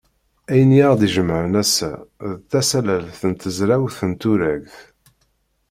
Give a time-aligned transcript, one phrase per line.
[0.51, 1.91] Ayen i aɣ-d-ijemɛen ass-a,
[2.37, 4.75] d tasalalt n tezrawt n turagt.